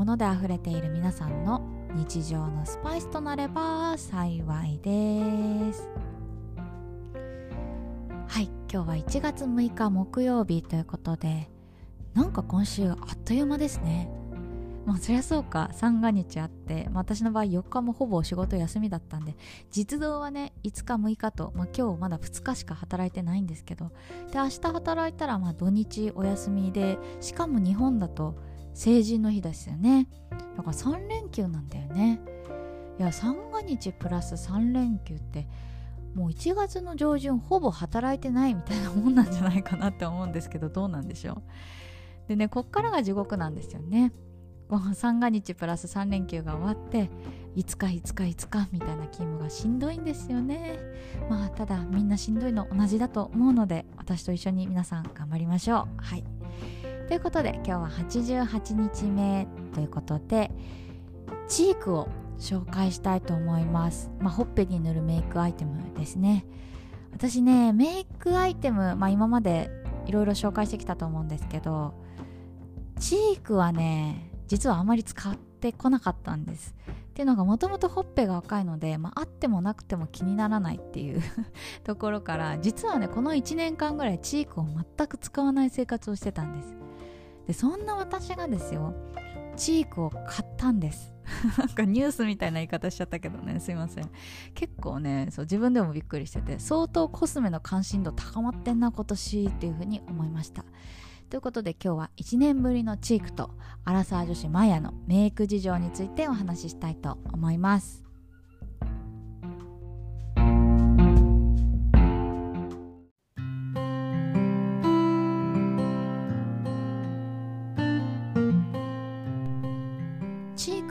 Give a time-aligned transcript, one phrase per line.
[0.00, 1.60] 物で溢れている皆さんの
[1.94, 5.90] 日常のスパイスとなれば幸いです。
[8.26, 11.50] はい今日は1月6日木曜日ということで
[12.14, 12.96] なんか今週あっ
[13.26, 14.10] という間ですね。
[14.86, 15.68] まあそりゃそうか。
[15.74, 19.36] 三が日あって、まあ、私の場合4日もほぼ仕事休みだったんで
[19.70, 23.90] 実動はね5日6日と、まあ、今日まだ2日しか働いてないんですけど
[24.32, 28.34] で明日働いたらまあ土日お休みでしかも日本だと
[28.74, 30.08] 成人の日ですよね。
[30.56, 32.20] だから3連休なんだよね。
[32.98, 35.48] いや三が日プラス3連休って
[36.14, 41.42] もう1月の上旬ほぼ働いてないみたいなもんなんじゃないかなって思うんですけどどうなんでしょう。
[42.28, 44.12] でねこっからが地獄なんですよね。
[44.94, 47.10] 三が日プラス3連休が終わって
[47.56, 50.78] 5日5日5日みたいな勤務がしんどいんですよね。
[51.28, 56.02] まあただみんなしんどいの同じだと思うので私と一緒に皆さん頑張りましょう。
[56.02, 56.39] はい。
[57.10, 60.52] ということで今日は88日目ということで
[61.48, 62.08] チークを
[62.38, 66.46] 紹介したいと思います、まあ、ほっぺに塗るメイクアイテムですね。
[67.10, 69.70] 私ねメイクアイテム、まあ、今まで
[70.06, 71.94] いろいろ紹介してきたと思うんですけど
[73.00, 76.76] チークはね実はあまり使ってこなかったんです。
[77.10, 81.20] っていうのがもともとほっぺが赤いので、まあ、あってもなくても気にならないっていう
[81.82, 86.89] ところから実はねこの1年間ぐらいチークを全く使わない生活をしてたんです。
[87.46, 88.94] でそんな私がですよ
[89.56, 91.12] チークを買ったんです。
[91.58, 94.10] なんかニュースみたいな言い方しちゃったけどねすいません。
[94.54, 100.64] 結構ねそう自分でもびっくりしてて相当コスメの関心度高まってんな今年っていうふうに思いました。
[101.28, 103.50] ということで今日は1年ぶりのチークと
[103.84, 108.09] アラサー女子マヤのメイク事情についてお話ししたいと思います。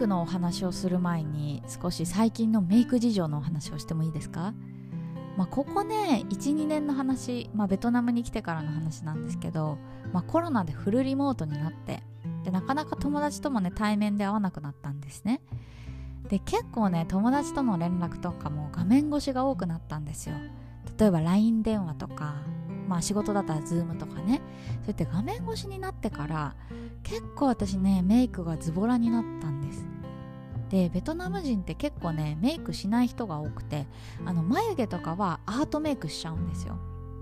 [0.10, 4.54] のお話をする前に少し最近のメイク事情のお話をしてもいいですか？
[5.38, 9.78] まあ、ここね12年の話、まあ、ベトナムに来てからの話なんですけど、
[10.12, 12.04] まあ、コロナでフルリモートになって
[12.44, 15.42] でなかなか友達ともね対面で会わなくなったんですね。
[16.28, 20.36] で結構ね友達との連絡とかも画面越しが多くなったんですよ。
[20.98, 22.36] 例えば LINE 電話とか
[22.88, 24.42] まあ仕事だったら Zoom とかね。
[24.82, 26.56] そうやって画面越しになってから
[27.04, 29.86] 結構私ねメイクがズボラになったんです。
[30.70, 33.88] でベトナム人って結構ねメイクしない人が多くて
[34.26, 36.78] あの眉毛とかはアートメイクしちゃうんですよ。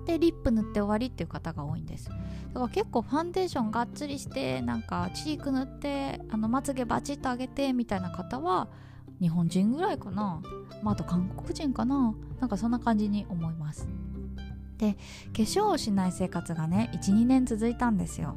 [0.05, 2.09] でリップ塗って終わりっていう方が多いんです。
[2.09, 8.69] だから結構ファンデーションがっつりしてなんかチーク塗ってあのまつげバチッと上げてみたいな方は
[9.19, 10.41] 日本人ぐらいかな、
[10.83, 12.15] まあ、あと韓国人かな。
[12.39, 13.87] なんかそんな感じに思います。
[14.77, 14.99] で化
[15.43, 18.35] 粧をしない生活がね12年続いたんですよ。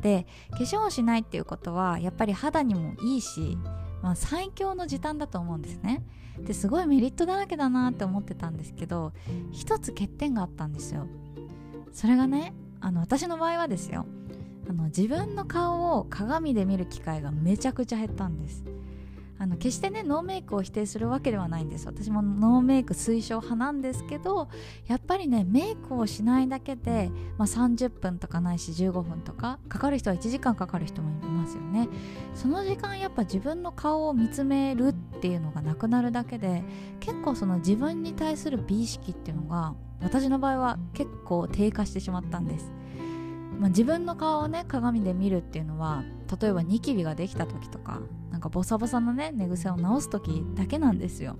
[0.00, 3.56] で化粧をしないっていうことはやっぱり肌にもいいし
[4.04, 6.02] まあ、最強の時短だと思うんですね。
[6.38, 9.12] ですごいメリットだらけだなって思ってたんですけど
[9.50, 11.06] 一つ欠点があったんですよ。
[11.90, 14.04] それがねあの私の場合はですよ。
[14.68, 18.62] あの自分の顔を鏡で見る機会がめちゃくちゃ減ったんです。
[19.38, 21.86] あの決してねノーメイクを否定するわけではないんです。
[21.86, 24.48] 私もノーメイク推奨派なんですけど
[24.86, 31.88] やっぱりねメイクをしないだけで、まあ、30分とかないし15分とかかかる人は1時間かかる人もいますよね。
[32.34, 36.62] その時間やっぱ自分の顔を見つめるっていうのがなくなるだけで
[37.00, 42.70] 結構その自分に対する美意識っていうのが私の場合は結構低下してしまったんです。
[43.60, 46.04] まあ、自分の顔をね鏡で見るっていうのは
[46.40, 48.00] 例えばニキビができた時とか
[48.30, 51.36] なんかボサボサのね寝癖を直す時だけなんですよ。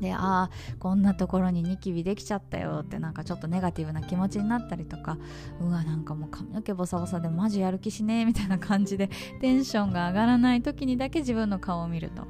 [0.00, 0.50] でああ
[0.80, 5.16] こんなところにニキビできちゃったよってなんかちょっとネガティブな気持ちになったりとか
[5.60, 12.26] うわなんかもう髪の毛ボサボサでマジやる気しねえみたいな感じでテンションが上がらない時にだけ自分の顔を見ると。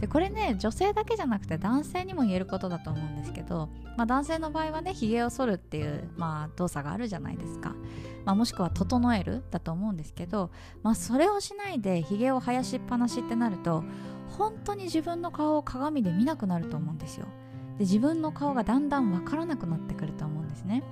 [0.00, 7.74] でこれね女性だけじゃなくて男性にも言えることだと思うんですけど、まあ、男性の場合はねひげを剃るっていう、まあ、動作があるじゃないですか、
[8.24, 10.50] まあ、もしくは整えるだと思うんですけど、
[10.82, 13.84] まあ、それをしないでひげを生やしっぱなしってなると
[14.36, 17.26] 本当に自分の顔を鏡で見なくなると思うんですよ。
[17.78, 20.82] で自分の顔がだんだんわからなくなってくると思うんですね。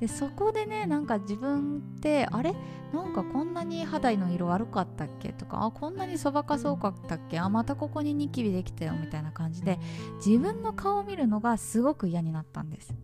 [0.00, 2.54] でそこでねなんか自分ってあれ？
[2.92, 5.32] なんかこんなに肌の色悪かったっけ？
[5.32, 7.40] とかあこんなにそばかそうかったっけ？
[7.40, 9.78] あまたここにニキビできたよみたいな感じで
[10.24, 12.94] 自分の顔を見るのがすごく嫌になったんです。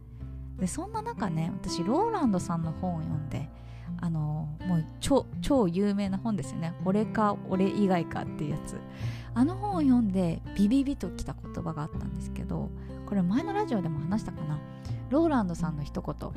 [0.58, 3.48] でそんな中ね私ローランドさんの本を読んで
[4.00, 8.78] あのもう超超有名な本ですよね「俺か俺以外か」っていうやつ。
[9.36, 12.70] あの本を読んでビビビときた言葉があったんですけど
[13.04, 14.60] これ前のラジオでも話したかな？
[15.10, 16.30] ローランドさんの一言。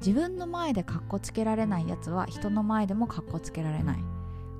[0.00, 4.04] 自分の前でカッコつけられないやつは人の前でもカッコつけられない。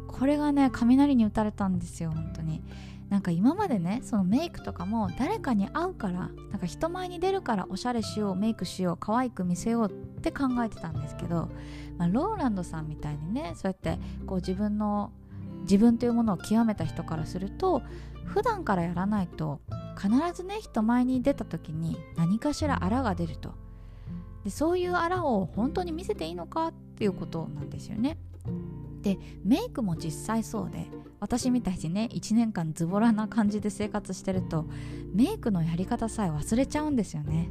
[0.09, 2.63] これがね雷に打たれたんですよ本当に。
[3.11, 11.49] なんか今までねそのメイクとかも誰かに会うからなんか人前に出るからおしゃれしようメイクしよう可愛く見せようって考えてたんですけど、
[11.99, 15.13] まあ、ローランドさんみたいにねそうやってこう自分の
[15.63, 17.83] 自分というものを極めた人からすると
[18.25, 19.61] 普段からやらないと
[20.01, 23.64] 必ずね人前に出た時に何かしらあらが出ると。
[24.45, 28.19] でそういうあらを本当に見せていいのかっていうことなんですよね。
[29.03, 30.87] でメイクも実際そうで
[31.21, 34.67] 私みたいにね1年間ズボラな感じで生活してると
[35.13, 37.49] メイクのやり方さえ忘れちゃうんですよね。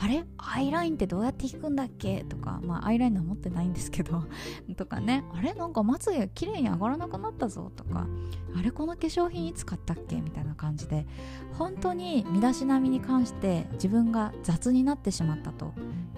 [0.00, 0.24] あれ？
[0.36, 2.24] アイラインってどうやって引くんだっけ？
[2.28, 4.24] とかまあアイラインは持ってないんですけど
[4.76, 5.24] とかね。
[5.34, 5.54] あれ？
[5.54, 8.06] なんかまつげ綺麗に上がらなくなったぞとか。
[8.56, 8.70] あれ？
[8.70, 10.20] この化粧品いつ買ったっけ？
[10.20, 11.04] みたいな感じで
[11.54, 15.72] 本当に身だしなみに関して自分が雑になってしまったと。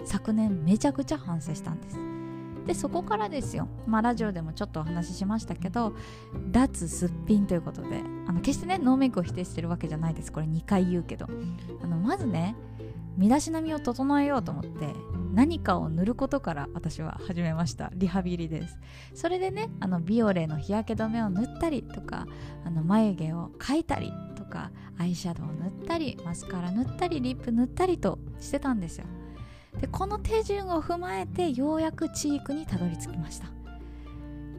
[0.05, 1.99] 昨年めちゃくちゃ反省したんです。
[2.67, 5.95] でそこからですよ、まあ、ラジオでもちょっとお話ししましたけど
[6.53, 10.31] 脱すっぴんということであの決してねノーメイクを否定してるわけじゃないです。
[10.31, 11.27] これ2回言うけど。
[11.83, 12.55] あのまずね
[13.17, 14.95] 身だしなみを整えようと思って
[15.35, 17.91] 何かを塗ることから私は始めました。
[17.95, 18.79] リハビリです。
[19.15, 22.27] それでねあのビオレの日焼け止めを塗ったりとか
[22.65, 29.07] あの眉毛を描いたりとかアイシャドウを塗ったりマスカラ塗ったりリップ塗ったりとしてたんですよ。
[29.79, 33.49] でこの手順を踏まえてようやくチークにたどり着きました。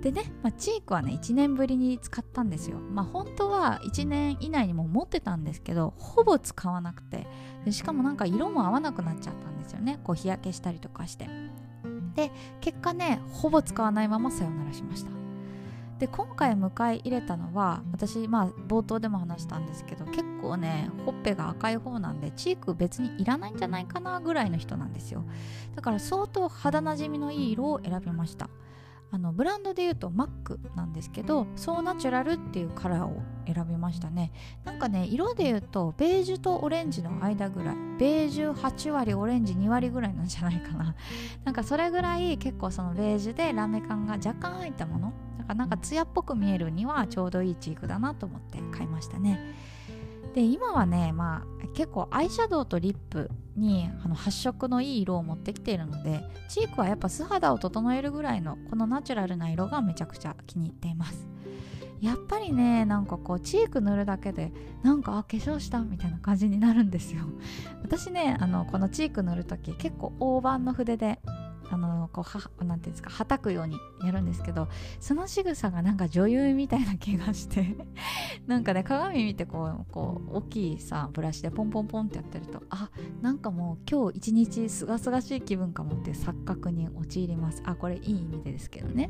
[0.01, 2.79] でね、まあ、チークはね1年ぶりに使ったんですよ。
[2.79, 7.27] まあ本当は1年以内にも持ってたんですけどほぼ使わなくて。
[7.65, 9.99] でしかもなんか色も合わなくなっちゃったんですよね。
[10.03, 11.29] こう日焼けしたりとかして。
[12.15, 15.20] で結果ねほぼ使わないままさよならしました。
[16.01, 25.23] で今回迎え入れたのは私まあ冒頭でも話したんですけど結構ねほっぺが赤い方なんでチーク別にいらないんじゃないかなぐらいの人なんですよ。
[25.75, 28.49] だから相当肌なじみのいい色を選びました。
[29.13, 34.31] あのブランドで言うとマックなんですけどソーナチュラルっていうカラーを選びましたね。
[34.63, 40.95] なんかね色で言うとベージュとオレンジの間ぐらいベージュ8割オレンジ2割ぐらいなんじゃないかな。
[41.43, 45.13] なんかそれぐらい結構そのベージュでラメ感が若干入ったもの。
[45.37, 49.39] だからなんか艶っぽく見えるにはちょうどいいチークだなと思って買いましたね
[50.33, 61.27] で今はねまあ結構アイシャドウとリップにあの発色のいい色を持ってきているのでチークはやっぱ素肌を整えるぐらいのこのナチュラルな色がめちゃくちゃ気に入っています。
[62.01, 64.51] やっぱりねなんかこうチーク塗るだけで
[64.81, 67.21] なんかあ化粧したみたいな感じになるんですよ。
[67.83, 71.19] 私ねあのこのチーク塗る時結構大判の筆で
[71.71, 74.67] あのこうはなんていうんですかはたくようにやるんですけど
[74.99, 77.75] その仕草がなんか女優みたいな気がして
[78.45, 82.89] なんかね鏡見てこうこう大きいさブラシでポンポンポンってやってるとあ
[83.21, 87.61] なんかもう今日一日すがすがしい気分かもって錯覚に陥ります。
[87.65, 89.09] あこれいい意味でですけどね。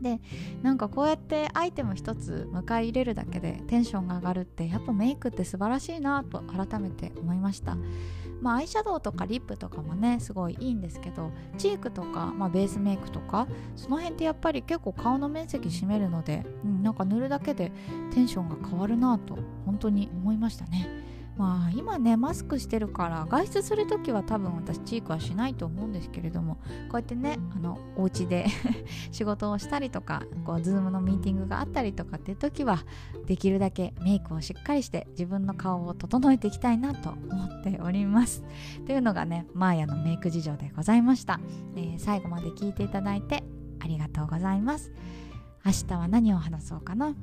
[0.00, 0.20] で
[0.62, 7.76] なんかこうやってアイテム一つ迎え入れるだけでテンションが上がるってやっぱメイクって素晴らしいなと改めて思いました
[8.40, 17.72] まあ、アイシャドウとかリップとかもねすごいいいんですけどチークとか、まあ、ベースメイクとかその辺ってやっぱり結構顔の面積占めるので、うん、なんか塗るだけで
[18.12, 20.86] テンションが変わるなと本当に思いましたね。
[21.36, 26.60] まあ今ねマスクしてるから外出する時は多分私チークはしないと思うんですけれどもこ
[26.94, 28.46] うやってねあのお家で
[29.12, 32.84] 仕事をしたりとかこうズームのミーティングがあったりとかっていう時は
[33.26, 38.42] できるだけメイクをしっかりして自分の顔を整えていきたいなと思っております。
[38.86, 41.40] というのがねマーヤのメイク事情でございました、
[41.76, 43.44] えー、最後まで聞いていただいて
[43.80, 44.90] ありがとうございます。
[45.64, 47.14] 明日は何を話そうかな？